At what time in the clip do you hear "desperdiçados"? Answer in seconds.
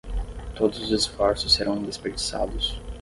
1.83-2.81